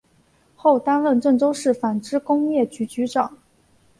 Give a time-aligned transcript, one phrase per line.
[0.55, 3.37] 后担任郑州市纺织工业局局长。